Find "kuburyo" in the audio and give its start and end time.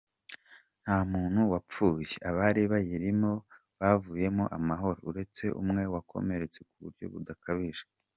6.69-7.05